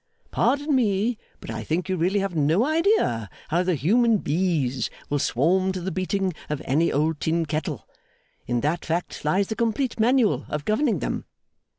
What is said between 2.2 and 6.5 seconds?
have no idea how the human bees will swarm to the beating